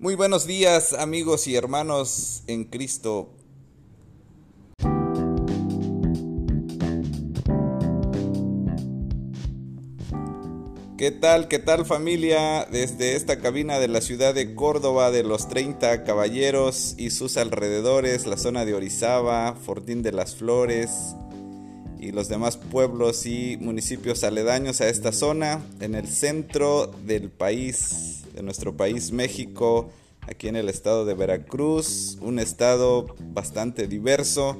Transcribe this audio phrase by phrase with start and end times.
[0.00, 3.30] Muy buenos días amigos y hermanos en Cristo.
[10.98, 12.64] ¿Qué tal, qué tal familia?
[12.64, 18.26] Desde esta cabina de la ciudad de Córdoba, de los 30 caballeros y sus alrededores,
[18.26, 21.14] la zona de Orizaba, Fortín de las Flores
[22.00, 28.23] y los demás pueblos y municipios aledaños a esta zona, en el centro del país
[28.34, 29.90] de nuestro país México,
[30.22, 34.56] aquí en el estado de Veracruz, un estado bastante diverso,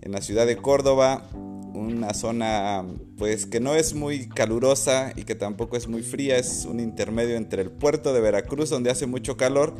[0.00, 1.28] en la ciudad de Córdoba,
[1.74, 2.84] una zona
[3.16, 7.36] pues que no es muy calurosa y que tampoco es muy fría, es un intermedio
[7.36, 9.74] entre el puerto de Veracruz donde hace mucho calor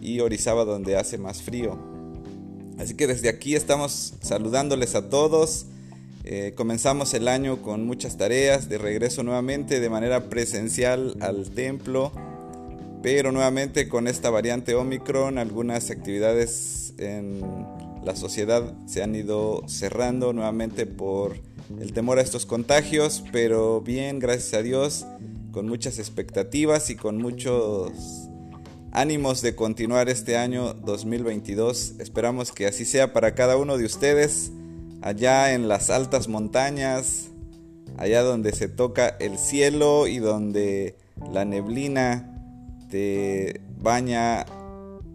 [0.00, 1.78] y Orizaba donde hace más frío.
[2.78, 5.66] Así que desde aquí estamos saludándoles a todos.
[6.24, 12.12] Eh, comenzamos el año con muchas tareas de regreso nuevamente de manera presencial al templo
[13.02, 17.40] pero nuevamente con esta variante Omicron algunas actividades en
[18.04, 21.36] la sociedad se han ido cerrando nuevamente por
[21.80, 25.06] el temor a estos contagios, pero bien, gracias a Dios,
[25.52, 27.92] con muchas expectativas y con muchos
[28.92, 31.94] ánimos de continuar este año 2022.
[32.00, 34.50] Esperamos que así sea para cada uno de ustedes,
[35.02, 37.28] allá en las altas montañas,
[37.96, 40.96] allá donde se toca el cielo y donde
[41.32, 42.29] la neblina
[42.90, 44.44] te baña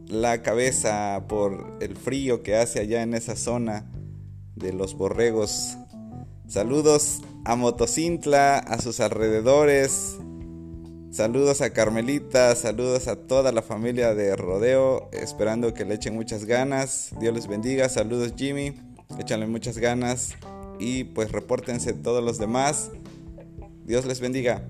[0.07, 3.91] la cabeza por el frío que hace allá en esa zona
[4.55, 5.77] de los borregos.
[6.47, 10.17] Saludos a Motocintla, a sus alrededores.
[11.11, 16.45] Saludos a Carmelita, saludos a toda la familia de Rodeo, esperando que le echen muchas
[16.45, 17.11] ganas.
[17.19, 18.73] Dios les bendiga, saludos Jimmy,
[19.17, 20.33] échanle muchas ganas
[20.77, 22.91] y pues repórtense todos los demás.
[23.85, 24.63] Dios les bendiga.